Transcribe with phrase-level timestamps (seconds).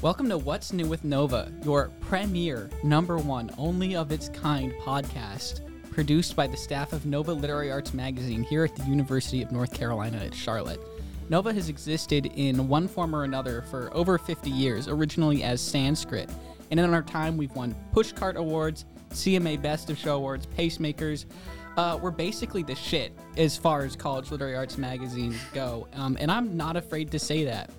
[0.00, 5.60] Welcome to What's New with Nova, your premier, number one, only of its kind podcast,
[5.90, 9.74] produced by the staff of Nova Literary Arts Magazine here at the University of North
[9.74, 10.80] Carolina at Charlotte.
[11.30, 16.30] Nova has existed in one form or another for over 50 years, originally as Sanskrit.
[16.70, 21.24] And in our time, we've won Pushcart Awards, CMA Best of Show Awards, Pacemakers.
[21.76, 25.88] Uh, we're basically the shit as far as college literary arts magazines go.
[25.94, 27.72] Um, and I'm not afraid to say that.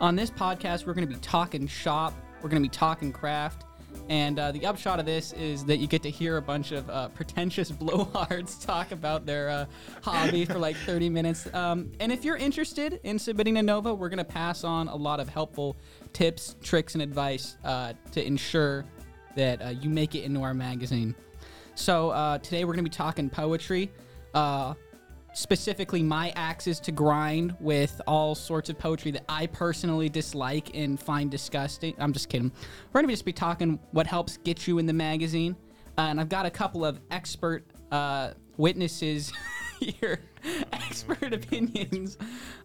[0.00, 3.64] On this podcast, we're going to be talking shop, we're going to be talking craft,
[4.08, 6.88] and uh, the upshot of this is that you get to hear a bunch of
[6.88, 9.66] uh, pretentious blowhards talk about their uh,
[10.02, 11.52] hobby for like 30 minutes.
[11.52, 14.96] Um, and if you're interested in submitting a Nova, we're going to pass on a
[14.96, 15.76] lot of helpful
[16.14, 18.86] tips, tricks, and advice uh, to ensure
[19.36, 21.14] that uh, you make it into our magazine.
[21.74, 23.90] So uh, today we're going to be talking poetry.
[25.32, 30.98] Specifically my axes to grind with all sorts of poetry that I personally dislike and
[30.98, 31.94] find disgusting.
[31.98, 32.50] I'm just kidding.
[32.92, 35.56] We're gonna just be talking what helps get you in the magazine,
[35.96, 39.32] uh, and I've got a couple of expert uh, witnesses
[39.80, 40.20] here,
[40.72, 42.18] expert opinions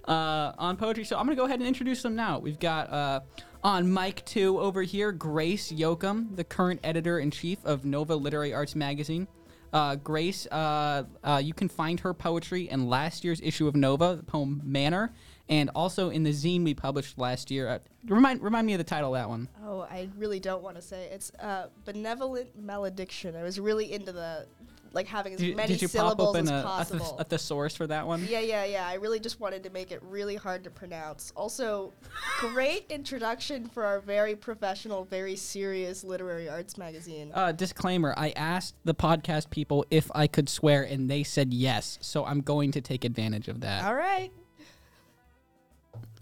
[0.08, 1.04] uh, on poetry.
[1.04, 2.40] So I'm gonna go ahead and introduce them now.
[2.40, 3.20] We've got uh,
[3.64, 8.54] on mic two over here, Grace Yochem, the current editor in chief of Nova Literary
[8.54, 9.28] Arts Magazine.
[9.76, 14.16] Uh, Grace, uh, uh, you can find her poetry in last year's issue of Nova,
[14.16, 15.12] the poem Manor,
[15.50, 17.68] and also in the zine we published last year.
[17.68, 19.50] Uh, remind remind me of the title of that one.
[19.66, 23.36] Oh, I really don't want to say it's uh, benevolent malediction.
[23.36, 24.48] I was really into the
[24.96, 27.06] like having as Did, many did you pop syllables open as a, a, possible.
[27.06, 28.26] th- a thesaurus for that one?
[28.30, 28.88] yeah, yeah, yeah.
[28.88, 31.32] I really just wanted to make it really hard to pronounce.
[31.36, 31.94] Also,
[32.40, 37.32] great introduction for our very professional, very serious literary arts magazine.
[37.34, 42.00] Uh, disclaimer: I asked the podcast people if I could swear, and they said yes.
[42.02, 43.84] So I'm going to take advantage of that.
[43.84, 44.32] All right.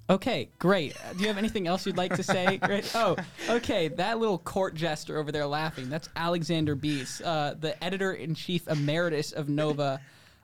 [0.09, 0.95] Okay, great.
[0.97, 2.57] Uh, Do you have anything else you'd like to say?
[2.63, 2.91] Great.
[2.93, 3.15] Oh,
[3.49, 3.87] okay.
[3.87, 5.89] That little court jester over there laughing.
[5.89, 10.02] That's Alexander Beets, uh, the editor in chief emeritus of Nova.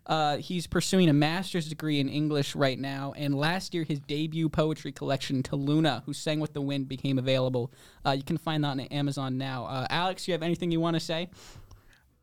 [0.07, 4.49] Uh, he's pursuing a master's degree in English right now, and last year his debut
[4.49, 7.71] poetry collection, To Luna, Who Sang with the Wind, became available.
[8.05, 9.65] Uh, you can find that on Amazon now.
[9.65, 11.29] Uh, Alex, you have anything you want to say?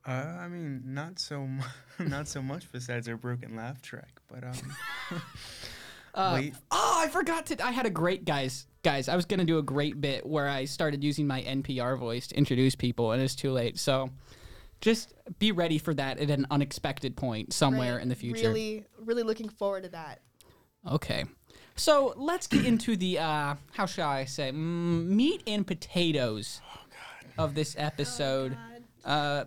[0.04, 1.62] I mean, not so, mu-
[2.08, 4.76] not so much besides our broken laugh track, but um,
[6.16, 7.64] Uh, Oh, I forgot to.
[7.64, 8.66] I had a great guys.
[8.82, 12.26] Guys, I was gonna do a great bit where I started using my NPR voice
[12.28, 13.78] to introduce people, and it's too late.
[13.78, 14.10] So,
[14.80, 18.02] just be ready for that at an unexpected point somewhere Right.
[18.02, 18.48] in the future.
[18.48, 20.20] Really, really looking forward to that.
[20.90, 21.24] Okay.
[21.78, 26.60] So let's get into the uh, how shall I say mm, meat and potatoes
[27.36, 28.56] of this episode.
[29.04, 29.44] uh,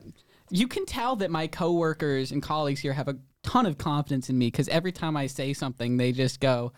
[0.52, 3.18] you can tell that my coworkers and colleagues here have a
[3.50, 6.72] ton of confidence in me because every time I say something, they just go,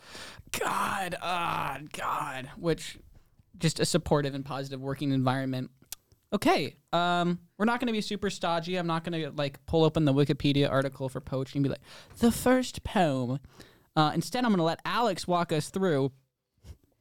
[0.59, 2.97] "God, ah, God," which
[3.57, 5.69] just a supportive and positive working environment.
[6.33, 8.77] Okay, um, we're not going to be super stodgy.
[8.77, 11.81] I'm not going to like pull open the Wikipedia article for poetry and be like,
[12.19, 13.39] the first poem.
[13.97, 16.11] Uh, instead, I'm going to let Alex walk us through.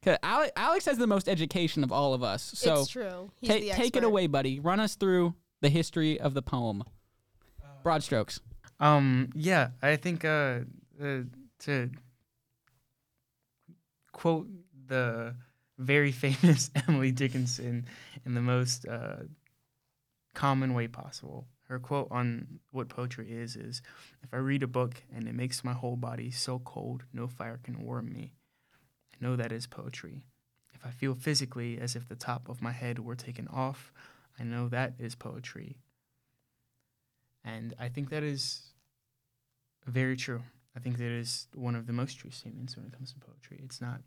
[0.03, 2.43] 'Cause Ale- Alex has the most education of all of us.
[2.55, 3.31] So it's true.
[3.41, 4.59] He's ta- the take it away, buddy.
[4.59, 6.83] Run us through the history of the poem.
[7.85, 8.41] Broad strokes.
[8.81, 10.61] Um, yeah, I think uh,
[11.03, 11.21] uh,
[11.61, 11.91] to
[14.13, 14.49] quote
[14.87, 15.35] the
[15.79, 17.87] very famous Emily Dickinson
[18.25, 19.17] in the most uh,
[20.35, 21.47] common way possible.
[21.69, 23.81] Her quote on what poetry is is,
[24.23, 27.61] "If I read a book and it makes my whole body so cold, no fire
[27.63, 28.33] can warm me.
[29.13, 30.25] I know that is poetry.
[30.75, 33.93] If I feel physically as if the top of my head were taken off,
[34.39, 35.77] I know that is poetry."
[37.45, 38.70] And I think that is
[39.87, 40.43] very true.
[40.77, 43.61] I think that is one of the most true statements when it comes to poetry.
[43.65, 44.01] It's not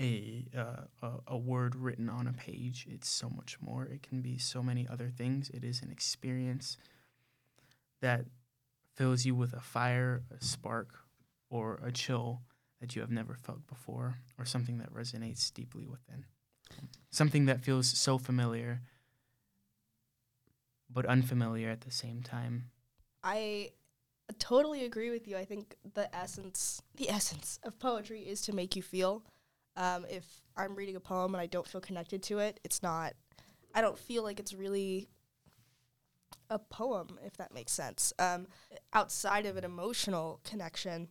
[0.00, 2.86] a, uh, a a word written on a page.
[2.90, 3.84] It's so much more.
[3.84, 5.48] It can be so many other things.
[5.50, 6.76] It is an experience
[8.02, 8.26] that
[8.94, 10.90] fills you with a fire, a spark,
[11.48, 12.42] or a chill
[12.80, 16.24] that you have never felt before, or something that resonates deeply within.
[17.10, 18.82] Something that feels so familiar,
[20.90, 22.70] but unfamiliar at the same time.
[23.24, 23.70] I
[24.34, 25.36] totally agree with you.
[25.36, 29.22] I think the essence, the essence of poetry is to make you feel.
[29.76, 30.24] Um, if
[30.56, 33.14] I'm reading a poem and I don't feel connected to it, it's not.
[33.74, 35.08] I don't feel like it's really
[36.48, 38.12] a poem, if that makes sense.
[38.18, 38.46] Um,
[38.92, 41.08] outside of an emotional connection,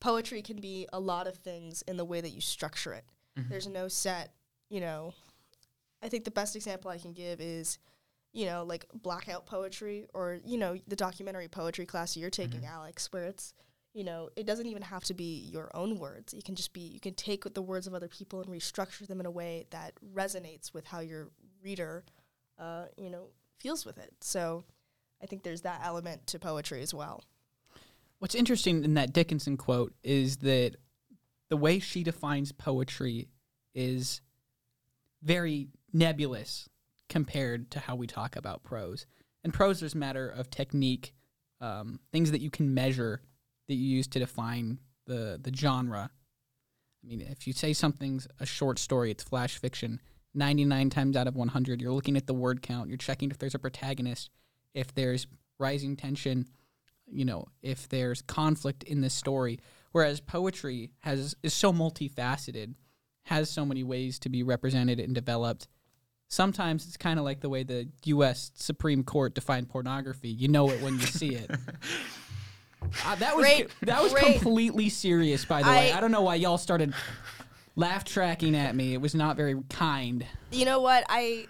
[0.00, 3.04] poetry can be a lot of things in the way that you structure it.
[3.36, 3.48] Mhm.
[3.48, 4.34] There's no set,
[4.68, 5.14] you know.
[6.02, 7.78] I think the best example I can give is
[8.32, 13.08] you know, like blackout poetry or, you know, the documentary poetry class you're taking, Alex,
[13.12, 13.54] where it's,
[13.94, 16.34] you know, it doesn't even have to be your own words.
[16.34, 19.18] You can just be, you can take the words of other people and restructure them
[19.20, 21.30] in a way that resonates with how your
[21.62, 22.04] reader,
[22.58, 23.28] uh, you know,
[23.58, 24.12] feels with it.
[24.20, 24.64] So
[25.22, 27.24] I think there's that element to poetry as well.
[28.18, 30.76] What's interesting in that Dickinson quote is that
[31.48, 33.28] the way she defines poetry
[33.74, 34.20] is
[35.22, 36.68] very nebulous
[37.08, 39.06] compared to how we talk about prose.
[39.44, 41.14] And prose is a matter of technique,
[41.60, 43.22] um, things that you can measure
[43.68, 46.10] that you use to define the the genre.
[47.02, 50.00] I mean, if you say something's a short story, it's flash fiction.
[50.34, 53.54] 99 times out of 100, you're looking at the word count, you're checking if there's
[53.54, 54.30] a protagonist,
[54.74, 55.26] if there's
[55.58, 56.46] rising tension,
[57.06, 59.58] you know, if there's conflict in the story.
[59.92, 62.74] Whereas poetry has is so multifaceted,
[63.24, 65.68] has so many ways to be represented and developed.
[66.28, 68.50] Sometimes it's kind of like the way the U.S.
[68.54, 70.28] Supreme Court defined pornography.
[70.28, 71.50] You know it when you see it.
[73.04, 74.34] Uh, that was Great, that was great.
[74.34, 75.92] completely serious, by the way.
[75.92, 76.94] I- I don't know why y'all started
[77.74, 78.94] laugh tracking at me.
[78.94, 80.24] It was not very kind.
[80.52, 81.04] You know what?
[81.08, 81.46] I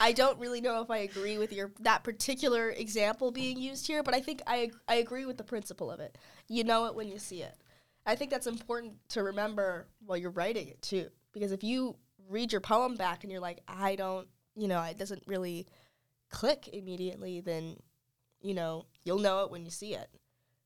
[0.00, 4.02] I don't really know if I agree with your that particular example being used here,
[4.02, 6.16] but I think I I agree with the principle of it.
[6.48, 7.54] You know it when you see it.
[8.06, 11.96] I think that's important to remember while you're writing it too, because if you
[12.28, 15.66] read your poem back and you're like, I don't, you know, it doesn't really
[16.30, 17.76] click immediately, then
[18.40, 20.08] you know you'll know it when you see it.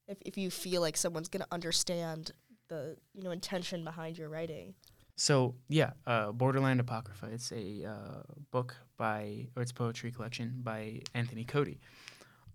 [0.08, 2.32] If if you feel like someone's gonna understand
[2.68, 4.74] the you know intention behind your writing.
[5.16, 7.26] So yeah, uh, Borderland Apocrypha.
[7.32, 11.80] It's a uh, book by, or it's poetry collection by Anthony Cody.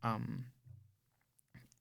[0.03, 0.45] Um,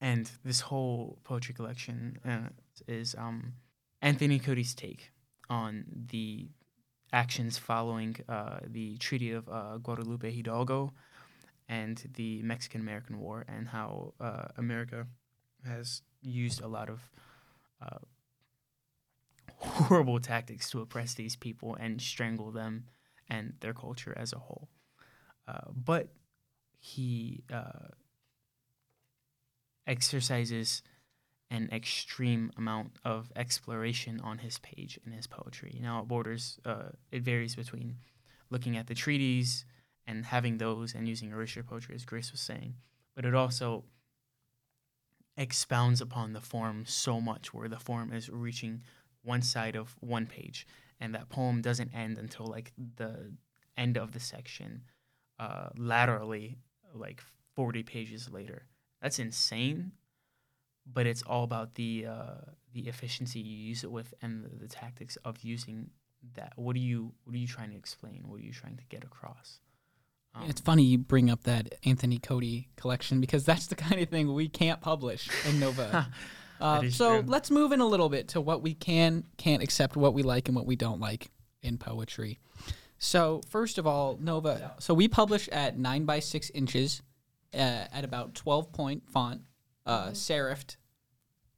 [0.00, 2.48] and this whole poetry collection uh,
[2.88, 3.52] is um,
[4.00, 5.10] Anthony Cody's take
[5.50, 6.48] on the
[7.12, 10.92] actions following uh, the Treaty of uh, Guadalupe Hidalgo
[11.68, 15.06] and the Mexican American War, and how uh, America
[15.64, 17.00] has used a lot of
[17.80, 17.98] uh,
[19.56, 22.86] horrible tactics to oppress these people and strangle them
[23.28, 24.68] and their culture as a whole.
[25.46, 26.08] Uh, but
[26.80, 27.88] he uh,
[29.86, 30.82] exercises
[31.50, 35.78] an extreme amount of exploration on his page in his poetry.
[35.82, 37.96] Now, it borders, uh, it varies between
[38.50, 39.64] looking at the treaties
[40.06, 42.74] and having those and using erasure poetry, as Grace was saying,
[43.14, 43.84] but it also
[45.36, 48.82] expounds upon the form so much where the form is reaching
[49.22, 50.66] one side of one page
[51.00, 53.32] and that poem doesn't end until like the
[53.76, 54.82] end of the section
[55.38, 56.58] uh, laterally
[56.92, 57.22] like
[57.54, 58.66] 40 pages later
[59.00, 59.92] that's insane
[60.92, 62.34] but it's all about the uh,
[62.72, 65.90] the efficiency you use it with and the, the tactics of using
[66.34, 68.84] that what are you what are you trying to explain what are you trying to
[68.88, 69.60] get across
[70.34, 74.08] um, It's funny you bring up that Anthony Cody collection because that's the kind of
[74.08, 76.08] thing we can't publish in Nova.
[76.60, 77.30] uh, so true.
[77.30, 80.48] let's move in a little bit to what we can, can't accept, what we like,
[80.48, 81.30] and what we don't like
[81.62, 82.38] in poetry.
[82.98, 84.74] So first of all, Nova.
[84.78, 87.02] So we publish at nine by six inches,
[87.54, 89.40] uh, at about twelve point font,
[89.86, 90.76] uh, serifed,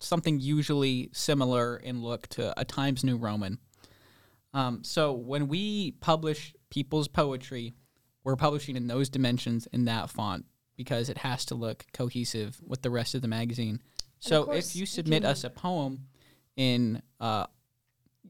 [0.03, 3.59] something usually similar in look to a Times New Roman.
[4.55, 7.75] Um, so when we publish people's poetry,
[8.25, 10.45] we're publishing in those dimensions in that font
[10.77, 13.81] because it has to look cohesive with the rest of the magazine.
[14.19, 16.07] So if you submit us a poem
[16.57, 17.47] in, uh,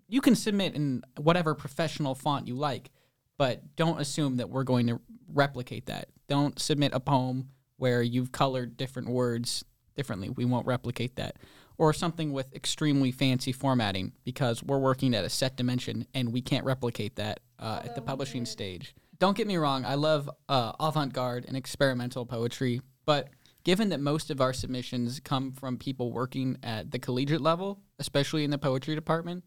[0.09, 2.91] you can submit in whatever professional font you like,
[3.37, 6.09] but don't assume that we're going to replicate that.
[6.29, 9.65] Don't submit a poem where you've colored different words
[9.95, 10.31] differently.
[10.31, 11.37] We won't replicate that.
[11.79, 16.43] Or something with extremely fancy formatting because we're working at a set dimension and we
[16.43, 18.95] can't replicate that uh, at the publishing stage.
[19.19, 23.29] Don't get me wrong, I love uh, avant garde and experimental poetry, but
[23.65, 28.45] given that most of our submissions come from people working at the collegiate level, especially
[28.45, 29.45] in the poetry department,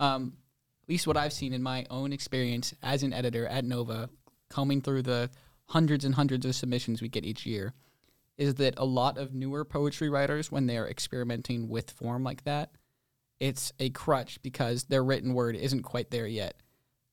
[0.00, 0.34] um,
[0.82, 4.10] at least what I've seen in my own experience as an editor at Nova,
[4.50, 5.30] combing through the
[5.66, 7.72] hundreds and hundreds of submissions we get each year,
[8.42, 12.72] is that a lot of newer poetry writers, when they're experimenting with form like that,
[13.38, 16.56] it's a crutch because their written word isn't quite there yet.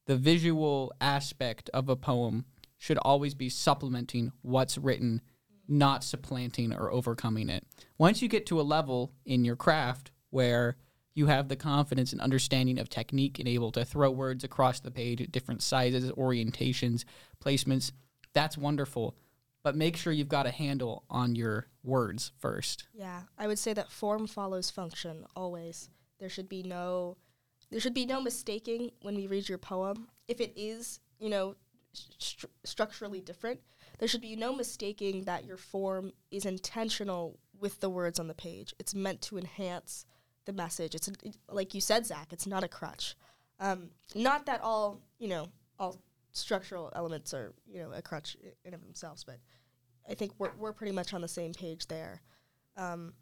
[0.07, 2.45] The visual aspect of a poem
[2.79, 5.21] should always be supplementing what's written,
[5.67, 7.63] not supplanting or overcoming it.
[7.99, 10.77] Once you get to a level in your craft where
[11.13, 14.89] you have the confidence and understanding of technique and able to throw words across the
[14.89, 17.03] page at different sizes, orientations,
[17.43, 17.91] placements,
[18.33, 19.15] that's wonderful.
[19.63, 22.85] But make sure you've got a handle on your words first.
[22.93, 25.89] Yeah, I would say that form follows function always.
[26.19, 27.17] There should be no
[27.69, 30.07] there should be no mistaking when we read your poem.
[30.27, 31.55] If it is, you know,
[31.93, 33.59] stru- structurally different,
[33.99, 38.33] there should be no mistaking that your form is intentional with the words on the
[38.33, 38.73] page.
[38.79, 40.05] It's meant to enhance
[40.45, 40.95] the message.
[40.95, 42.33] It's a, it, like you said, Zach.
[42.33, 43.15] It's not a crutch.
[43.59, 45.97] Um, not that all you know all
[46.31, 49.39] structural elements are you know a crutch in of themselves, but
[50.09, 52.21] I think we're we're pretty much on the same page there.
[52.77, 53.13] Um,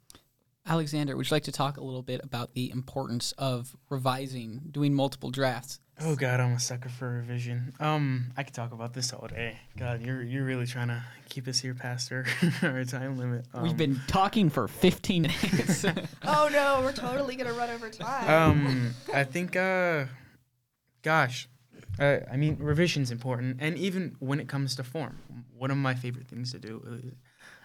[0.66, 4.92] Alexander, would you like to talk a little bit about the importance of revising, doing
[4.92, 5.80] multiple drafts?
[6.00, 7.72] Oh God, I'm a sucker for revision.
[7.80, 9.58] Um, I could talk about this all day.
[9.76, 12.24] God, you're you're really trying to keep us here past our,
[12.62, 13.46] our time limit.
[13.52, 15.84] Um, We've been talking for 15 minutes.
[16.24, 18.30] oh no, we're totally gonna run over time.
[18.30, 20.04] Um, I think, uh,
[21.02, 21.48] gosh,
[21.98, 25.18] uh, I mean, revision's important, and even when it comes to form,
[25.56, 27.10] one of my favorite things to do, uh,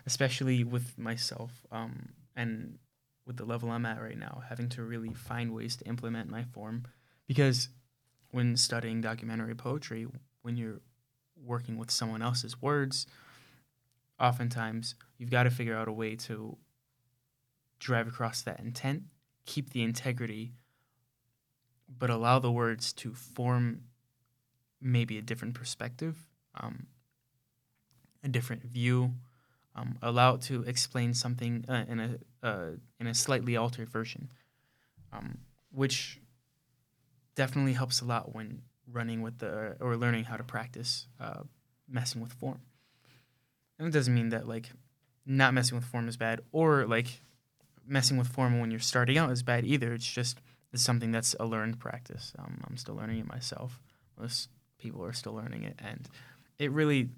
[0.06, 2.78] especially with myself, um, and
[3.25, 6.44] with the level I'm at right now, having to really find ways to implement my
[6.44, 6.84] form,
[7.28, 7.70] because
[8.32, 10.08] when studying documentary poetry,
[10.42, 10.82] when you're
[11.46, 13.06] working with someone else's words,
[14.20, 16.58] oftentimes you've got to figure out a way to
[17.80, 19.04] drive across that intent,
[19.46, 20.54] keep the integrity
[21.98, 23.82] but allow the words to form
[24.84, 26.18] maybe a different perspective,
[26.60, 26.88] um,
[28.24, 29.13] a different view,
[29.75, 34.30] um, allow it to explain something uh, in a uh, in a slightly altered version,
[35.12, 35.40] um,
[35.72, 36.20] which
[37.36, 38.62] definitely helps a lot when
[38.92, 41.42] running with the or learning how to practice uh,
[41.90, 42.62] messing with form.
[43.80, 44.70] And it doesn't mean that like
[45.25, 47.22] not messing with form is bad or like
[47.86, 49.94] messing with form when you're starting out is bad either.
[49.94, 50.40] It's just
[50.72, 52.34] it's something that's a learned practice.
[52.38, 53.80] Um, I'm still learning it myself.
[54.20, 54.50] Most
[54.84, 56.08] people are still learning it, and
[56.60, 57.10] it really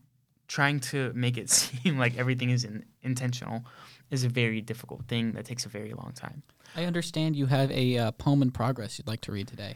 [0.48, 3.66] trying to make it seem like everything is in, intentional
[4.12, 6.44] is a very difficult thing that takes a very long time.
[6.76, 9.76] I understand you have a uh, poem in progress you'd like to read today.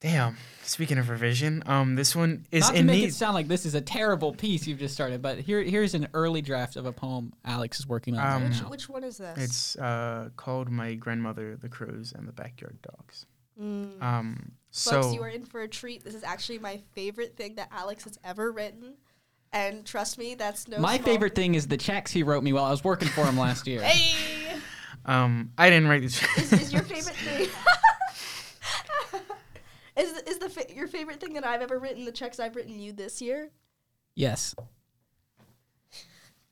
[0.00, 0.36] Damn.
[0.62, 3.08] Speaking of revision, um, this one is Not to in make need.
[3.08, 6.08] it sound like this is a terrible piece you've just started, but here here's an
[6.14, 8.68] early draft of a poem Alex is working on Um, right which, now.
[8.70, 9.36] which one is this?
[9.38, 13.26] It's uh, called "My Grandmother, the Crows, and the Backyard Dogs."
[13.58, 14.02] Mm.
[14.02, 16.04] Um, Folks, so you are in for a treat.
[16.04, 18.94] This is actually my favorite thing that Alex has ever written.
[19.52, 22.52] And trust me, that's no My small- favorite thing is the checks he wrote me
[22.52, 23.82] while I was working for him last year.
[23.82, 24.58] Hey!
[25.06, 26.22] um, I didn't write this.
[26.38, 27.48] is, is your favorite thing.
[29.96, 32.78] is is the fa- your favorite thing that I've ever written the checks I've written
[32.78, 33.50] you this year?
[34.14, 34.54] Yes.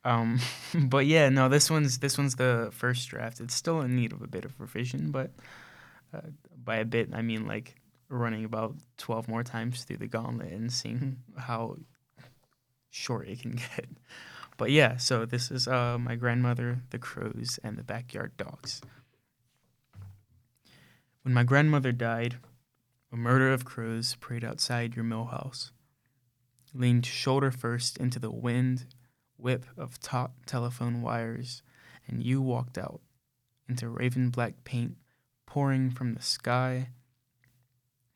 [0.03, 0.39] Um,
[0.73, 3.39] but yeah, no, this one's this one's the first draft.
[3.39, 5.31] It's still in need of a bit of revision, but
[6.13, 6.21] uh,
[6.63, 7.75] by a bit I mean like
[8.09, 11.77] running about twelve more times through the gauntlet and seeing how
[12.89, 13.87] short it can get.
[14.57, 18.81] But yeah, so this is uh, my grandmother, the crows, and the backyard dogs.
[21.21, 22.37] When my grandmother died,
[23.11, 25.71] a murder of crows prayed outside your mill house,
[26.73, 28.85] leaned shoulder first into the wind
[29.37, 31.63] whip of taut telephone wires,
[32.07, 32.99] and you walked out
[33.69, 34.97] into raven black paint
[35.49, 36.89] pouring from the sky,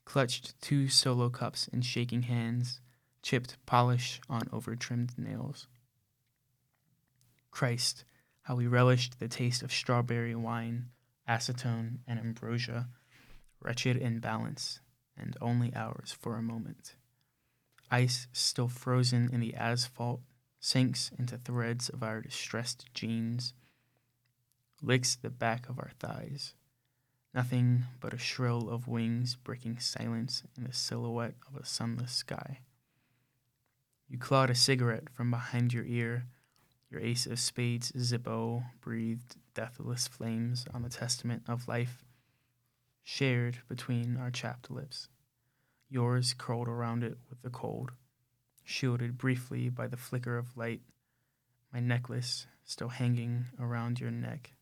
[0.06, 2.80] clutched two solo cups in shaking hands,
[3.24, 5.66] chipped polish on over trimmed nails.
[7.50, 8.06] Christ,
[8.44, 10.90] how we relished the taste of strawberry wine,
[11.28, 12.90] acetone, and ambrosia,
[13.60, 14.80] wretched in balance,
[15.18, 16.94] and only ours for a moment.
[17.90, 20.22] Ice still frozen in the asphalt
[20.60, 23.56] sinks into threads of our distressed jeans,
[24.84, 26.54] licks the back of our thighs.
[27.34, 32.60] Nothing but a shrill of wings breaking silence in the silhouette of a sunless sky.
[34.08, 36.26] You clawed a cigarette from behind your ear.
[36.92, 42.04] Your ace of spades Zippo breathed deathless flames on the testament of life
[43.04, 45.08] shared between our chapped lips.
[45.90, 47.92] Yours curled around it with the cold
[48.64, 50.82] shielded briefly by the flicker of light,
[51.74, 54.54] my necklace still hanging around your neck,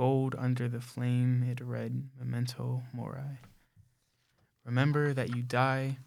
[0.00, 3.36] gold under the flame it read memento mori.
[4.64, 5.98] Remember that you die,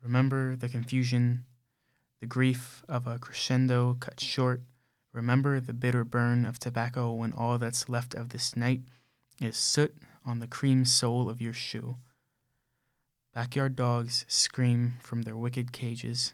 [0.00, 1.44] remember the confusion,
[2.20, 4.62] the grief of a crescendo cut short,
[5.12, 8.82] remember the bitter burn of tobacco when all that's left of this night
[9.40, 9.92] is soot
[10.24, 11.96] on the cream sole of your shoe.
[13.34, 16.32] Backyard dogs scream from their wicked cages,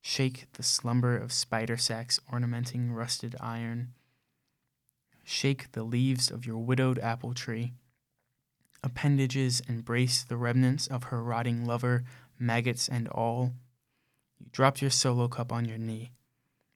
[0.00, 3.92] shake the slumber of spider sacks ornamenting rusted iron,
[5.26, 7.74] shake the leaves of your widowed apple tree.
[8.82, 12.04] Appendages embrace the remnants of her rotting lover,
[12.38, 13.52] maggots and all.
[14.38, 16.12] You dropped your solo cup on your knee.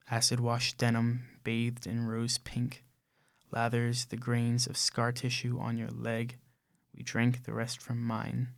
[0.09, 2.83] Acid washed denim bathed in rose pink
[3.51, 6.37] lathers the grains of scar tissue on your leg.
[6.95, 8.49] We drank the rest from mine,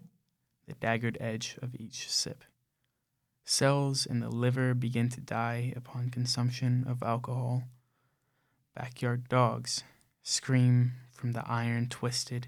[0.67, 2.43] the daggered edge of each sip.
[3.45, 7.63] Cells in the liver begin to die upon consumption of alcohol.
[8.75, 9.83] Backyard dogs
[10.23, 12.47] scream from the iron twisted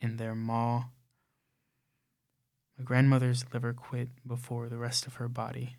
[0.00, 0.84] in their maw.
[2.78, 5.76] My grandmother's liver quit before the rest of her body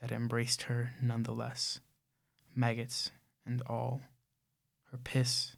[0.00, 1.80] that embraced her nonetheless.
[2.54, 3.12] Maggots
[3.46, 4.02] and all.
[4.90, 5.56] Her piss,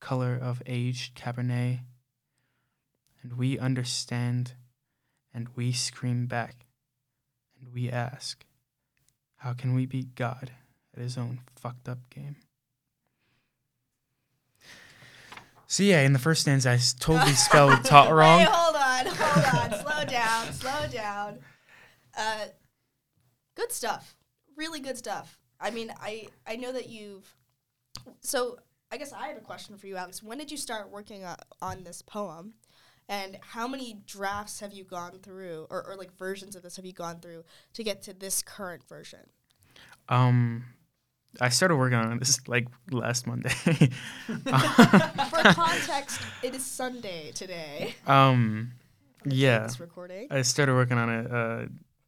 [0.00, 1.80] color of aged Cabernet.
[3.22, 4.52] And we understand
[5.32, 6.66] and we scream back
[7.60, 8.44] and we ask,
[9.38, 10.52] how can we beat God
[10.94, 12.36] at his own fucked up game?
[15.74, 18.38] So yeah, in the first stanza, I totally spelled taught wrong.
[18.38, 19.80] Wait, hold on, hold on.
[19.80, 21.38] slow down, slow down.
[22.16, 22.44] Uh,
[23.56, 24.14] good stuff.
[24.56, 25.36] Really good stuff.
[25.60, 27.34] I mean, I I know that you've.
[28.20, 28.58] So
[28.92, 30.22] I guess I have a question for you, Alex.
[30.22, 32.54] When did you start working on, on this poem?
[33.08, 36.86] And how many drafts have you gone through, or, or like versions of this have
[36.86, 39.26] you gone through to get to this current version?
[40.08, 40.66] Um,
[41.40, 43.48] I started working on this like last Monday.
[44.28, 47.94] For context, it is Sunday today.
[48.06, 48.72] um,
[49.24, 50.28] yeah, recording.
[50.30, 51.66] I started working on it uh,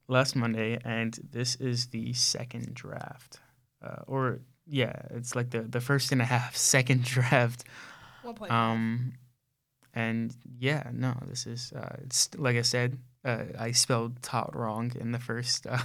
[0.09, 3.41] last Monday, and this is the second draft,
[3.83, 7.65] uh, or yeah, it's like the the first and a half second draft.
[8.23, 8.53] One point.
[8.53, 9.13] Um,
[9.95, 14.93] and yeah, no, this is uh, it's like I said, uh, I spelled "tot" wrong
[15.01, 15.79] in the first uh,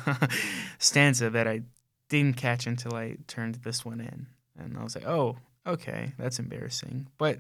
[0.80, 1.62] stanza that I
[2.12, 4.27] didn't catch until I turned this one in,
[4.60, 7.39] and I was like, oh, okay, that's embarrassing, but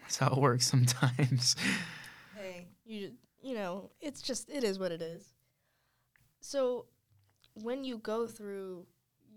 [0.00, 1.56] that's how it works sometimes.
[2.36, 5.34] hey, you you know, it's just it is what it is.
[6.40, 6.86] So,
[7.54, 8.86] when you go through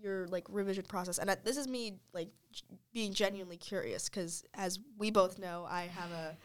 [0.00, 2.62] your like revision process, and I, this is me like g-
[2.94, 6.36] being genuinely curious because, as we both know, I have a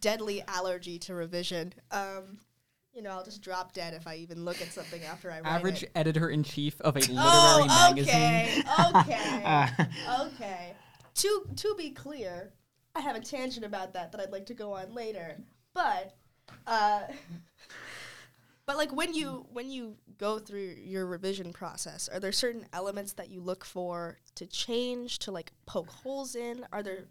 [0.00, 1.72] deadly allergy to revision.
[1.92, 2.38] Um,
[2.94, 5.46] you know, I'll just drop dead if I even look at something after I write
[5.46, 5.90] Average it.
[5.94, 8.14] editor in chief of a literary Oh, magazine.
[8.14, 8.62] okay,
[8.94, 9.42] okay,
[10.08, 10.74] Uh, okay.
[11.14, 12.52] To to be clear,
[12.94, 15.36] I have a tangent about that that I'd like to go on later.
[15.74, 16.14] But
[16.66, 17.02] uh
[18.66, 23.12] but like when you when you go through your revision process, are there certain elements
[23.14, 26.64] that you look for to change to like poke holes in?
[26.72, 27.04] Are there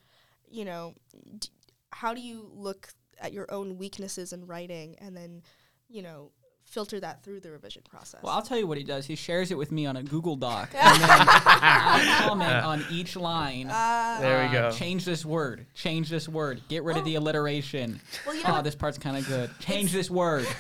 [0.52, 0.96] you know,
[1.38, 1.50] d-
[1.92, 2.90] how do you look
[3.22, 5.44] at your own weaknesses in writing and then,
[5.90, 6.32] you know,
[6.66, 8.22] filter that through the revision process?
[8.24, 9.06] Well, I'll tell you what he does.
[9.08, 13.16] He shares it with me on a Google Doc, and then I comment on each
[13.16, 13.68] line.
[13.70, 14.76] uh, There we uh, go.
[14.76, 15.66] Change this word.
[15.74, 16.62] Change this word.
[16.70, 18.00] Get rid of the alliteration.
[18.26, 19.50] well, you know Oh, this part's kind of good.
[19.60, 20.46] Change this word.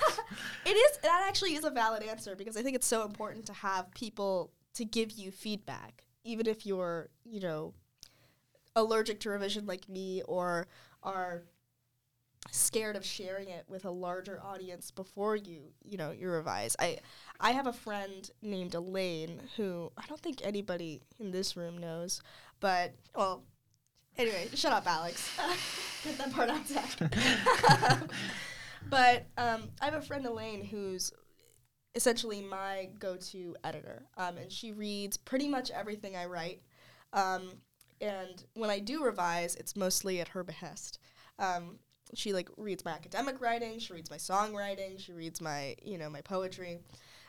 [0.65, 3.53] It is that actually is a valid answer because I think it's so important to
[3.53, 7.73] have people to give you feedback, even if you're, you know,
[8.75, 10.67] allergic to revision like me or
[11.01, 11.43] are
[12.51, 16.75] scared of sharing it with a larger audience before you, you know, you revise.
[16.79, 16.99] I
[17.39, 22.21] I have a friend named Elaine who I don't think anybody in this room knows,
[22.59, 23.43] but well,
[24.17, 25.37] anyway, shut up, Alex.
[26.03, 26.97] Get that part out, Zach.
[28.89, 31.11] but um, I have a friend Elaine who's
[31.95, 36.61] essentially my go-to editor, um, and she reads pretty much everything I write.
[37.11, 37.49] Um,
[37.99, 40.99] and when I do revise, it's mostly at her behest.
[41.37, 41.79] Um,
[42.15, 46.09] she like reads my academic writing, she reads my songwriting, she reads my you know
[46.09, 46.79] my poetry,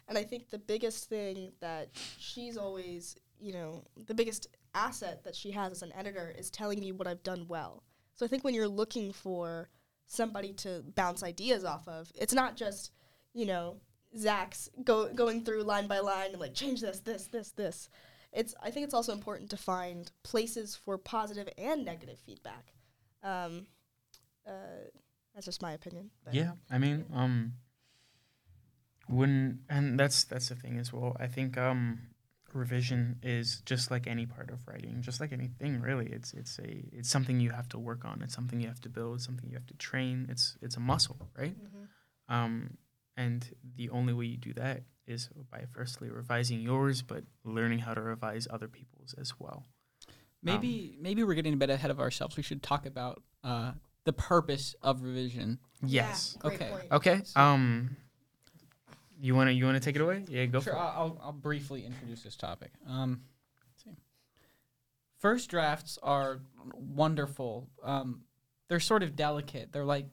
[0.08, 1.88] and I think the biggest thing that
[2.18, 6.80] she's always you know the biggest asset that she has as an editor is telling
[6.80, 7.82] me what I've done well.
[8.14, 9.68] So I think when you're looking for
[10.06, 12.92] somebody to bounce ideas off of, it's not just
[13.34, 13.76] you know
[14.16, 17.88] Zach's go going through line by line and like change this this this this.
[18.32, 22.72] It's I think it's also important to find places for positive and negative feedback.
[23.22, 23.66] Um,
[24.50, 24.88] uh,
[25.34, 26.10] that's just my opinion.
[26.24, 27.54] but- Yeah, I mean, um,
[29.08, 31.16] when and that's that's the thing as well.
[31.18, 32.00] I think um,
[32.52, 36.06] revision is just like any part of writing, just like anything really.
[36.06, 38.22] It's it's a it's something you have to work on.
[38.22, 39.20] It's something you have to build.
[39.20, 40.26] Something you have to train.
[40.28, 41.56] It's it's a muscle, right?
[41.58, 41.88] Mhm.
[42.34, 42.76] Um,
[43.16, 47.94] and the only way you do that is by firstly revising yours, but learning how
[47.94, 49.66] to revise other people's as well.
[50.42, 52.36] Maybe maybe we're getting a bit ahead of ourselves.
[52.36, 53.72] We should talk about uh,
[54.04, 55.58] the purpose of revision.
[55.84, 56.36] Yes.
[56.42, 56.68] Yeah, Okay.
[56.70, 56.84] point.
[56.92, 57.22] Okay.
[57.36, 57.96] Um,
[59.20, 60.24] you wanna you wanna take it away?
[60.28, 60.82] Yeah, go sure, for it.
[60.82, 62.70] I'll, I'll, I'll briefly introduce this topic.
[62.86, 63.22] Um,
[63.66, 63.96] let's see.
[65.18, 66.40] First drafts are
[66.74, 67.68] wonderful.
[67.82, 68.22] Um,
[68.68, 69.72] they're sort of delicate.
[69.72, 70.06] They're like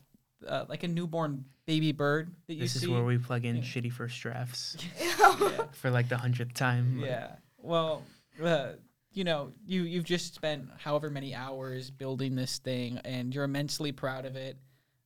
[0.48, 2.86] uh, like a newborn baby bird that you This see.
[2.86, 3.62] is where we plug in Yeah.
[3.62, 5.64] shitty first drafts yeah.
[5.74, 7.00] for like the hundredth time.
[7.00, 7.36] yeah.
[7.58, 8.04] Well,
[8.44, 8.70] uh,
[9.18, 13.92] you know, you you've just spent however many hours building this thing, and you're immensely
[13.92, 14.58] proud of it.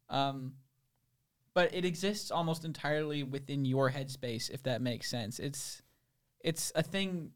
[0.09, 0.53] Um,
[1.53, 5.39] but it exists almost entirely within your headspace, if that makes sense.
[5.39, 5.81] It's
[6.43, 7.31] it's a thing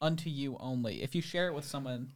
[0.00, 1.02] unto you only.
[1.02, 2.12] If you share it with someone,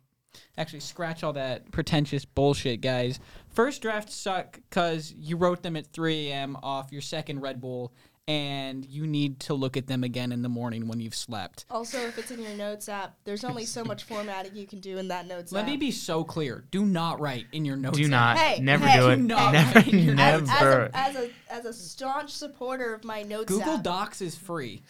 [0.56, 3.18] actually scratch all that pretentious bullshit, guys.
[3.48, 6.56] First drafts suck because you wrote them at 3 a.m.
[6.62, 7.92] off your second Red Bull,
[8.28, 11.64] and you need to look at them again in the morning when you've slept.
[11.70, 14.98] Also, if it's in your notes app, there's only so much formatting you can do
[14.98, 15.66] in that notes Let app.
[15.68, 17.98] Let me be so clear: do not write in your notes.
[17.98, 18.10] Do app.
[18.10, 18.38] not.
[18.38, 19.16] Hey, never hey, do it.
[19.18, 19.74] not never.
[19.78, 20.50] write in your as, notes.
[20.52, 20.82] as, never.
[20.84, 24.82] a, as a as a staunch supporter of my notes Google app, Docs is free.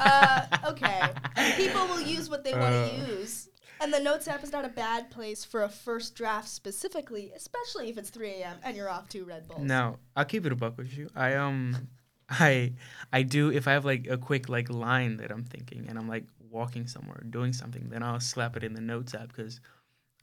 [0.00, 1.08] uh, okay,
[1.56, 2.88] people will use what they want Uh.
[2.90, 3.48] to use,
[3.80, 7.88] and the notes app is not a bad place for a first draft specifically, especially
[7.90, 8.56] if it's 3 a.m.
[8.62, 9.62] and you're off to Red Bulls.
[9.62, 11.08] No, I'll keep it a buck with you.
[11.16, 11.88] I um,
[12.30, 12.72] I
[13.12, 16.08] I do if I have like a quick like line that I'm thinking and I'm
[16.08, 19.60] like walking somewhere doing something, then I'll slap it in the notes app because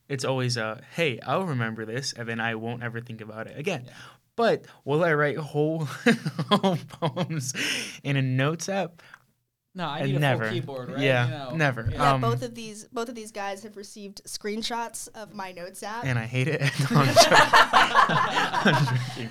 [0.07, 3.57] it's always a hey I'll remember this and then I won't ever think about it
[3.57, 3.83] again.
[3.87, 3.93] Yeah.
[4.35, 5.85] But will I write whole,
[6.49, 7.53] whole poems
[8.03, 9.01] in a notes app?
[9.73, 10.43] No, I Uh, need a never.
[10.45, 10.99] full keyboard, right?
[10.99, 11.89] Yeah, You know, never.
[11.91, 15.83] Yeah, Um, both of these both of these guys have received screenshots of my notes
[15.83, 16.03] app.
[16.05, 16.61] And I hate it.
[16.91, 17.31] No, I'm joking.
[18.65, 19.29] I'm joking.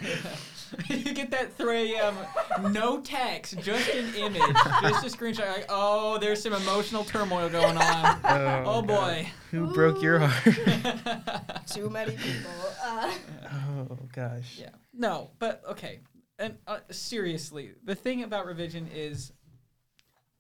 [0.89, 2.17] you get that 3 a.m.
[2.73, 4.43] no text, just an image,
[4.83, 5.47] just a screenshot.
[5.47, 8.21] Like, oh, there's some emotional turmoil going on.
[8.25, 8.87] Oh God.
[8.87, 9.29] boy.
[9.51, 11.67] Who broke your heart?
[11.67, 12.51] Too many people.
[12.85, 13.13] Uh,
[13.53, 14.59] oh gosh.
[14.61, 14.71] Yeah.
[14.93, 16.01] No, but okay.
[16.39, 19.33] And uh, seriously, the thing about revision is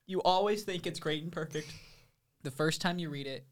[0.07, 1.73] you always think it's great and perfect
[2.42, 3.47] the first time you read it.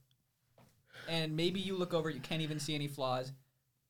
[1.09, 3.33] And maybe you look over, you can't even see any flaws.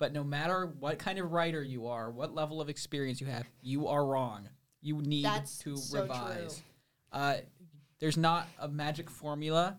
[0.02, 3.46] But no matter what kind of writer you are, what level of experience you have,
[3.60, 4.48] you are wrong.
[4.80, 6.56] You need That's to so revise.
[6.56, 7.20] true.
[7.20, 7.36] Uh,
[8.00, 9.78] there's not a magic formula.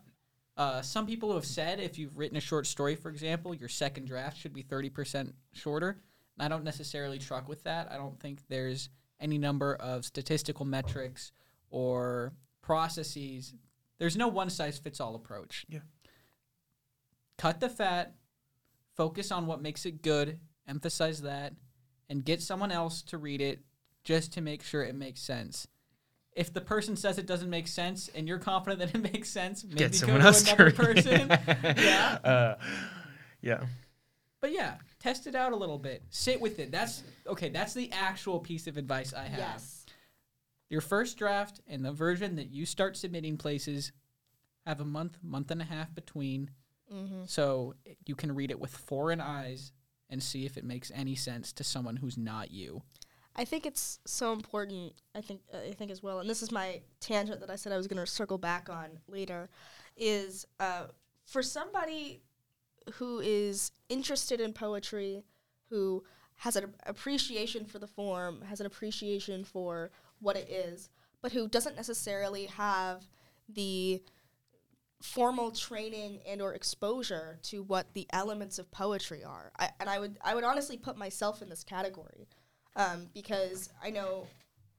[0.55, 4.05] Uh, some people have said if you've written a short story, for example, your second
[4.05, 5.99] draft should be 30% shorter.
[6.37, 7.91] And I don't necessarily truck with that.
[7.91, 8.87] I don't think there's
[9.19, 11.33] any number of statistical metrics
[11.69, 12.31] or
[12.61, 13.53] processes.
[13.99, 15.65] There's no one size fits all approach.
[15.67, 15.79] Yeah.
[17.37, 18.15] Cut the fat,
[18.95, 21.53] focus on what makes it good, emphasize that,
[22.09, 23.59] and get someone else to read it
[24.03, 25.67] just to make sure it makes sense.
[26.35, 29.63] If the person says it doesn't make sense and you're confident that it makes sense,
[29.63, 31.05] maybe Get go someone to else to another read it.
[31.05, 31.75] person.
[31.83, 32.19] yeah.
[32.23, 32.55] Uh,
[33.41, 33.63] yeah.
[34.41, 36.03] But yeah, test it out a little bit.
[36.09, 36.71] Sit with it.
[36.71, 39.39] That's okay, that's the actual piece of advice I have.
[39.39, 39.85] yes.
[40.69, 43.91] Your first draft and the version that you start submitting places
[44.65, 46.49] have a month, month and a half between.
[46.91, 47.73] Hmm So
[48.05, 49.71] you can read it with foreign eyes
[50.09, 52.83] and see if it makes any sense to someone who's not you.
[53.35, 54.93] I think it's so important.
[55.15, 57.73] I think uh, I think as well, and this is my tangent that I said
[57.73, 59.49] I was going to circle back on later,
[59.97, 60.85] is uh,
[61.25, 62.21] for somebody
[62.93, 65.23] who is interested in poetry,
[65.69, 66.03] who
[66.35, 70.89] has an appreciation for the form, has an appreciation for what it is,
[71.21, 73.07] but who doesn't necessarily have
[73.49, 74.01] the
[75.03, 79.51] formal training and or exposure to what the elements of poetry are.
[79.59, 82.29] I, and I would I would honestly put myself in this category
[82.77, 84.27] um, because I know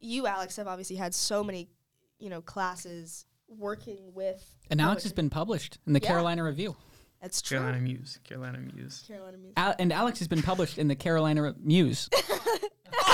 [0.01, 1.69] you, Alex, have obviously had so many,
[2.19, 4.43] you know, classes working with.
[4.71, 6.09] And Alex has been published in the Yeah.
[6.09, 6.75] Carolina Review.
[7.21, 7.59] That's true.
[7.59, 8.19] Carolina Muse.
[8.25, 9.05] Carolina Muse.
[9.07, 9.53] Carolina Muse.
[9.59, 12.09] Al- and Alex has been published in the Carolina Re- Muse.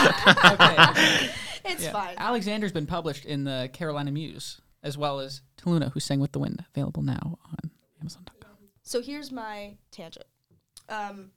[0.00, 1.30] okay.
[1.64, 1.92] It's Yeah.
[1.92, 2.14] fine.
[2.18, 6.32] Alexander's been published in the Carolina Muse, as well as To Luna, who sang with
[6.32, 8.50] the wind, available now on Amazon.com.
[8.82, 10.26] So here's my tangent.
[10.88, 11.30] Um,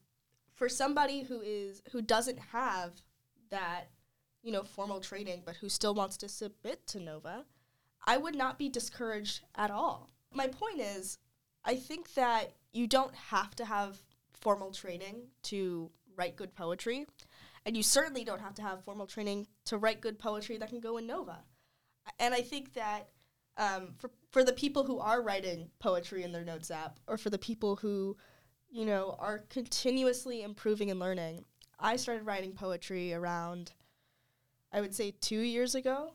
[0.56, 3.02] for somebody who is who doesn't have
[3.50, 3.90] that,
[4.42, 7.46] you know, formal training, but who still wants to submit to Nova,
[8.06, 10.10] I would not be discouraged at all.
[10.34, 11.20] My point is,
[11.66, 14.02] I think that you don't have to have
[14.34, 17.06] formal training to write good poetry,
[17.66, 20.80] and you certainly don't have to have formal training to write good poetry that can
[20.80, 21.40] go in Nova.
[22.20, 23.10] And I think that
[23.58, 27.30] um, for for the people who are writing poetry in their notes app, or for
[27.30, 28.18] the people who,
[28.72, 31.46] you know, are continuously improving and learning.
[31.80, 33.74] I started writing poetry around,
[34.72, 36.14] I would say, two years ago,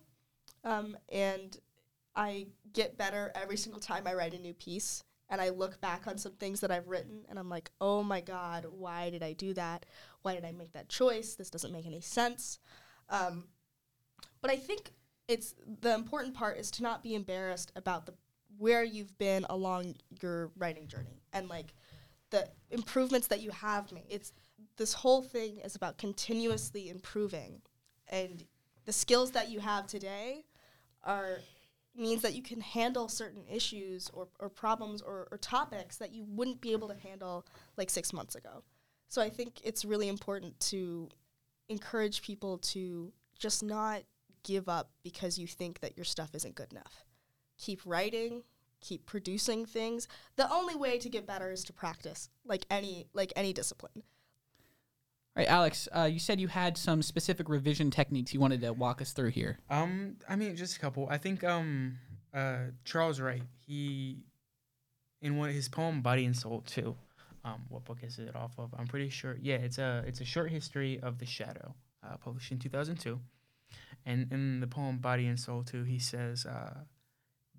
[0.64, 1.57] um, and
[2.16, 5.05] I get better every single time I write a new piece.
[5.31, 8.22] And I look back on some things that I've written, and I'm like, oh my
[8.22, 9.85] god, why did I do that?
[10.22, 11.35] Why did I make that choice?
[11.35, 12.59] This doesn't make any sense.
[13.11, 13.44] Um,
[14.40, 14.92] but I think
[15.28, 18.14] it's the important part is to not be embarrassed about the
[18.56, 21.74] where you've been along your writing journey and like
[22.30, 24.04] the improvements that you have made.
[24.08, 24.32] It's
[24.76, 27.60] this whole thing is about continuously improving
[28.08, 28.44] and
[28.84, 30.44] the skills that you have today
[31.04, 31.38] are
[31.94, 36.24] means that you can handle certain issues or, or problems or, or topics that you
[36.28, 37.44] wouldn't be able to handle
[37.76, 38.62] like six months ago.
[39.08, 41.08] So I think it's really important to
[41.68, 44.02] encourage people to just not
[44.48, 47.04] give up because you think that your stuff isn't good enough.
[47.58, 48.42] Keep writing,
[48.80, 50.08] keep producing things.
[50.37, 54.02] The only way to get better is to practice, like any like any discipline.
[55.37, 58.72] All right, Alex, uh, you said you had some specific revision techniques you wanted to
[58.72, 59.58] walk us through here.
[59.68, 61.06] Um, I mean, just a couple.
[61.11, 61.98] I think um,
[62.32, 63.42] uh, Charles Wright.
[63.66, 64.24] He,
[65.20, 66.96] in one his poem "Body and Soul" too.
[67.44, 68.74] Um, what book is it off of?
[68.78, 69.37] I'm pretty sure.
[69.40, 73.20] Yeah, it's a it's a short history of the shadow, uh, published in 2002.
[74.09, 76.85] And in the poem "Body and Soul" too, he says, uh,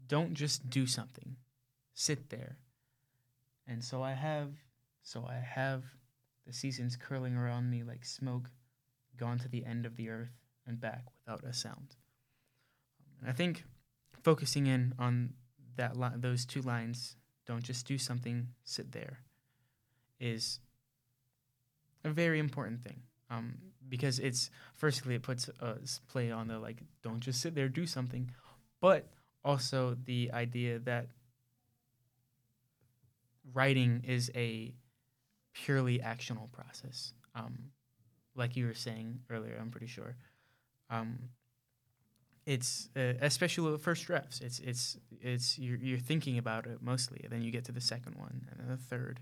[0.08, 1.38] "Don't just do something,
[1.94, 2.58] sit there."
[3.68, 4.54] And so I have,
[5.04, 5.84] so I have
[6.48, 8.50] the seasons curling around me like smoke,
[9.16, 11.96] gone to the end of the earth and back without a sound.
[13.22, 13.66] And I think
[14.24, 15.36] focusing in on
[15.76, 19.20] that li- those two lines, don't just do something, sit there,
[20.20, 20.62] is
[22.04, 23.04] a very important thing.
[23.30, 23.56] Um,
[23.88, 27.86] because it's firstly it puts a play on the like don't just sit there, do
[27.86, 28.30] something,
[28.82, 29.08] but
[29.44, 31.08] also the idea that
[33.54, 34.74] writing is a
[35.54, 37.14] purely actional process.
[37.36, 37.72] Um,
[38.36, 40.16] like you were saying earlier, I'm pretty sure.
[40.90, 41.30] Um,
[42.46, 44.40] it's uh, especially with first drafts.
[44.42, 47.82] It's it's it's you're you're thinking about it mostly, and then you get to the
[47.82, 49.20] second one and then the third,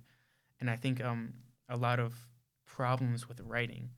[0.62, 1.34] and I think um
[1.68, 2.14] a lot of
[2.78, 3.90] problems with writing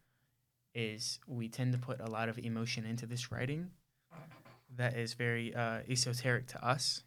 [0.73, 3.71] is we tend to put a lot of emotion into this writing
[4.77, 7.03] that is very uh, esoteric to us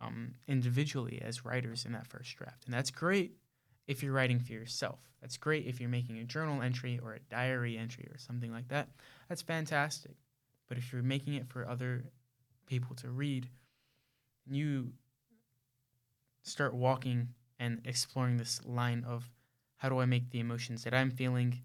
[0.00, 3.32] um, individually as writers in that first draft, and that's great
[3.88, 5.00] if you're writing for yourself.
[5.20, 8.68] That's great if you're making a journal entry or a diary entry or something like
[8.68, 8.86] that.
[9.28, 10.14] That's fantastic.
[10.68, 12.04] But if you're making it for other
[12.66, 13.48] people to read,
[14.48, 14.92] you
[16.44, 19.28] start walking and exploring this line of
[19.76, 21.60] how do I make the emotions that I'm feeling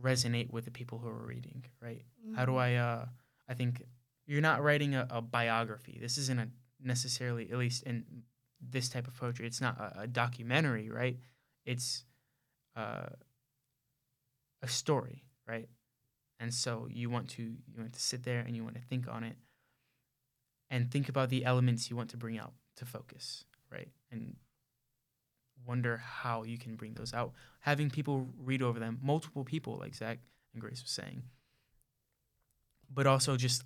[0.00, 2.04] resonate with the people who are reading, right?
[2.36, 3.06] How do I uh
[3.48, 3.82] I think
[4.26, 5.98] you're not writing a, a biography.
[6.00, 6.48] This isn't a
[6.82, 8.04] necessarily at least in
[8.60, 11.18] this type of poetry, it's not a, a documentary, right?
[11.64, 12.04] It's
[12.76, 13.06] uh,
[14.62, 15.68] a story, right?
[16.38, 19.08] And so you want to you want to sit there and you want to think
[19.08, 19.36] on it
[20.70, 23.88] and think about the elements you want to bring out to focus, right?
[24.10, 24.36] And
[25.66, 27.32] wonder how you can bring those out.
[27.60, 30.18] Having people read over them, multiple people, like Zach
[30.52, 31.22] and Grace was saying,
[32.92, 33.64] but also just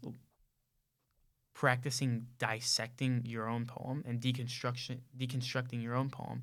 [1.55, 6.43] practicing dissecting your own poem and deconstruction deconstructing your own poem.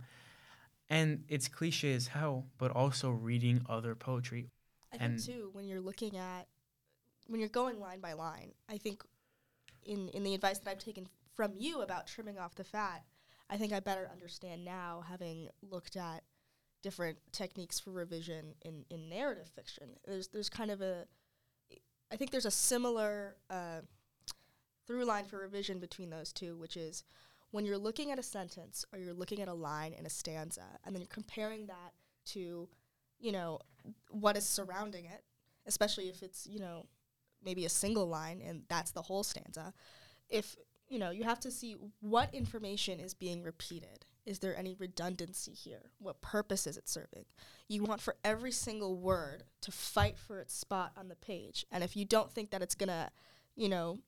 [0.89, 4.49] And it's cliche as hell, but also reading other poetry.
[4.91, 6.47] I And- think too when you're looking at
[7.27, 9.03] when you're going line by line, I think
[9.83, 13.05] in in the advice that I've taken from you about trimming off the fat,
[13.51, 16.23] I think I better understand now having looked at
[16.81, 19.89] different techniques for revision in, in narrative fiction.
[20.05, 21.05] There's there's kind of a
[22.11, 23.81] I think there's a similar uh,
[24.87, 27.03] through line for revision between those two, which is
[27.51, 30.65] when you're looking at a sentence or you're looking at a line in a stanza,
[30.85, 31.93] and then you're comparing that
[32.25, 32.67] to,
[33.19, 33.59] you know,
[34.09, 35.23] what is surrounding it,
[35.65, 36.85] especially if it's, you know,
[37.43, 39.73] maybe a single line and that's the whole stanza.
[40.29, 40.55] If,
[40.91, 44.05] you know, you have to see what information is being repeated.
[44.25, 45.91] Is there any redundancy here?
[45.99, 47.25] What purpose is it serving?
[47.69, 51.65] You want for every single word to fight for its spot on the page.
[51.71, 53.09] And if you don't think that it's going to,
[53.55, 53.99] you know,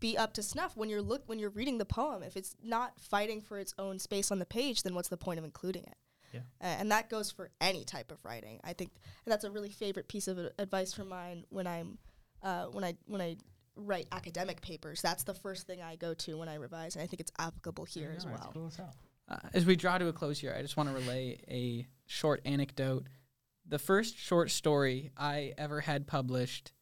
[0.00, 2.98] be up to snuff when you're look when you're reading the poem, if it's not
[2.98, 5.96] fighting for its own space on the page, then what's the point of including it?
[6.32, 6.40] Yeah.
[6.60, 8.60] Uh, and that goes for any type of writing.
[8.64, 8.92] I think
[9.26, 11.98] and that's a really favorite piece of a- advice from mine when I'm
[12.42, 13.36] uh, when I when I
[13.78, 15.00] write academic papers.
[15.00, 17.84] That's the first thing I go to when I revise, and I think it's applicable
[17.84, 18.52] here as well.
[19.28, 22.40] Uh, as we draw to a close here, I just want to relay a short
[22.44, 23.06] anecdote.
[23.66, 26.72] The first short story I ever had published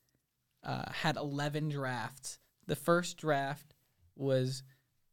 [0.63, 2.39] uh, had 11 drafts.
[2.67, 3.75] The first draft
[4.15, 4.63] was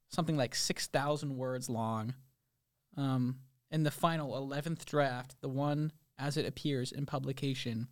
[0.10, 2.14] something like 6,000 words long.
[2.96, 3.40] Um,
[3.72, 7.88] and the final 11th draft, the one as it appears in publication,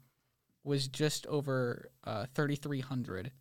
[0.63, 3.31] was just over uh, 3,300.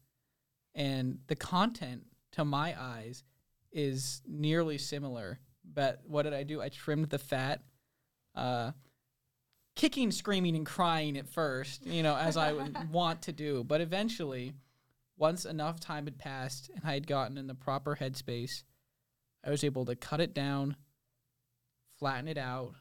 [0.75, 3.25] And the content, to my eyes,
[3.73, 5.39] is nearly similar.
[5.65, 6.61] But what did I do?
[6.61, 7.63] I trimmed the fat,
[8.35, 8.73] uh,
[9.77, 13.65] kicking, screaming, and crying at first, you know, as I would want to do.
[13.65, 14.55] But eventually,
[15.17, 18.63] once enough time had passed and I had gotten in the proper headspace,
[19.45, 20.77] I was able to cut it down,
[21.99, 22.75] flatten it out,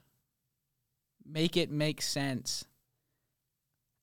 [1.25, 2.65] make it make sense.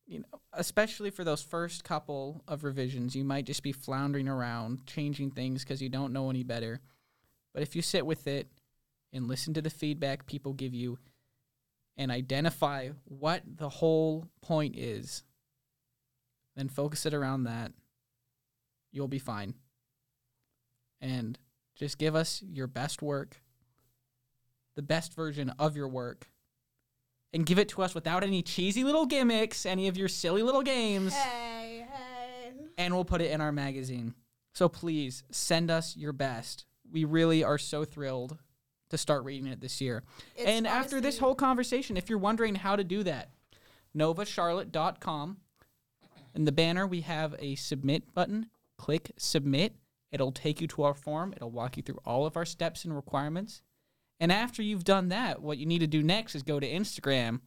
[0.06, 4.86] You know, especially for those first couple of revisions, you might just be floundering around,
[4.86, 6.80] changing things because you don't know any better.
[7.52, 8.48] But if you sit with it
[9.12, 10.98] and listen to the feedback people give you
[11.96, 15.24] and identify what the whole point is,
[16.54, 17.72] then focus it around that,
[18.92, 19.54] you'll be fine.
[21.00, 21.38] And
[21.76, 23.42] Just give us your best work,
[24.74, 26.28] the best version of your work,
[27.36, 30.62] and give it to us without any cheesy little gimmicks, any of your silly little
[30.62, 32.52] games, Hey, hey.
[32.78, 34.14] and we'll put it in our magazine.
[34.54, 36.64] So please send us your best.
[36.90, 38.38] We really are so thrilled
[38.88, 40.02] to start reading it this year.
[40.34, 43.28] It's and after this whole conversation, if you're wondering how to do that,
[43.94, 45.36] novacharlotte.com.
[46.34, 48.46] In the banner, we have a submit button.
[48.78, 49.74] Click submit.
[50.10, 51.34] It'll take you to our form.
[51.36, 53.60] It'll walk you through all of our steps and requirements.
[54.20, 57.40] And after you've done that, what you need to do next is go to Instagram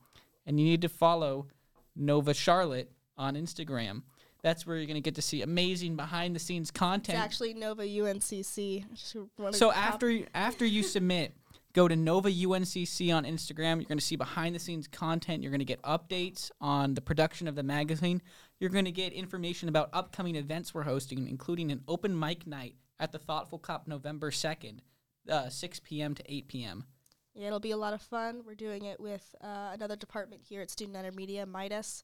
[0.45, 1.47] and you need to follow
[1.95, 4.03] Nova Charlotte on Instagram.
[4.41, 7.17] That's where you're going to get to see amazing behind the scenes content.
[7.17, 8.85] It's actually Nova UNCC.
[8.89, 11.33] I just wanna So after you- after you submit,
[11.73, 13.77] go to Nova UNCC on Instagram.
[13.77, 15.43] You're going to see behind the scenes content.
[15.43, 18.21] You're going to get updates on the production of the magazine.
[18.59, 22.75] You're going to get information about upcoming events we're hosting, including an open mic night
[22.99, 24.79] at the Thoughtful Cup November 2nd,
[25.27, 26.15] uh, 6 p.m.
[26.15, 26.85] to 8 p.m.
[27.33, 28.41] Yeah, it'll be a lot of fun.
[28.45, 32.03] We're doing it with uh, another department here at Student Niner Media, Midas.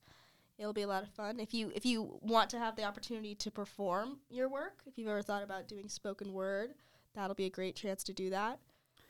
[0.58, 1.40] It'll be a lot of fun.
[1.40, 5.10] If you if you want to have the opportunity to perform your work, if you've
[5.10, 6.76] ever thought about doing spoken word,
[7.14, 8.60] that'll be a great chance to do that.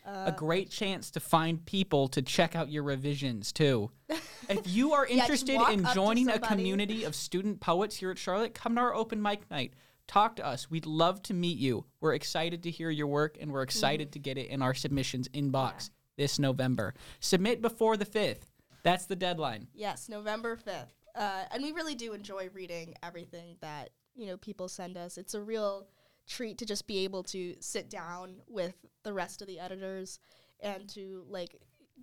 [0.04, 3.92] a great chance to find people to check out your revisions too.
[4.50, 8.56] if you are interested walk in joining a community of student poets here at Charlotte,
[8.56, 9.74] come to our open mic night.
[10.08, 10.70] Talk to us.
[10.70, 11.86] We'd love to meet you.
[12.00, 15.28] We're excited to hear your work and we're excited to get it in our submissions
[15.30, 16.94] inbox this November.
[17.20, 18.44] Submit before the 5th.
[18.84, 19.68] That's the deadline.
[19.74, 20.94] Yes, November 5th.
[21.16, 25.18] Uh, and we really do enjoy reading everything that, you know, people send us.
[25.18, 25.88] It's a real
[26.28, 30.20] treat to just be able to sit down with the rest of the editors
[30.60, 31.56] and to like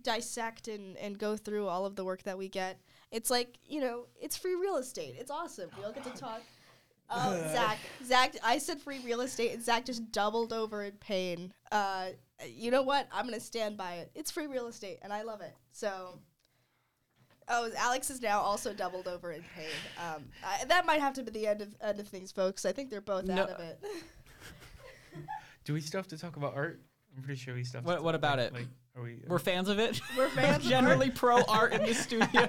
[0.02, 2.80] dissect and, and go through all of the work that we get.
[3.10, 5.14] It's like, you know, it's free real estate.
[5.18, 5.70] It's awesome.
[5.78, 6.42] We all get to talk.
[7.10, 11.52] Oh, Zach, Zach, I said free real estate, and Zach just doubled over in pain.
[11.70, 12.06] Uh,
[12.48, 13.06] you know what?
[13.12, 14.10] I'm gonna stand by it.
[14.14, 15.54] It's free real estate, and I love it.
[15.72, 16.18] So,
[17.48, 19.66] Oh, Alex is now also doubled over in pain.
[19.98, 22.64] Um, I, that might have to be the end of end of things, folks.
[22.64, 23.42] I think they're both No.
[23.42, 23.80] out of it.
[25.64, 26.80] Do we still have to talk about art?
[27.16, 27.78] I'm pretty sure we still.
[27.80, 28.52] Have What- to what talk about it?
[28.54, 29.20] Like, are we?
[29.26, 30.00] We're fans of it.
[30.16, 30.56] We're fans.
[30.64, 31.14] of Generally art.
[31.16, 32.48] pro art in the studio.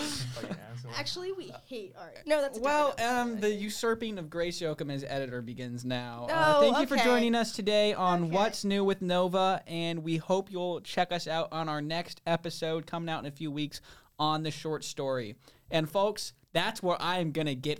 [0.00, 0.92] Fucking asshole.
[0.96, 2.18] actually, we hate art.
[2.26, 6.26] No, that's a Well, um, the usurping of Grace Yochem as editor begins now.
[6.30, 7.04] Oh, uh, thank you for okay.
[7.04, 8.34] joining us today on Okay.
[8.34, 12.86] What's New with Nova, and we hope you'll check us out on our next episode
[12.86, 13.82] coming out in a few weeks
[14.18, 15.36] on the short story.
[15.70, 17.76] And folks, that's where I am gonna get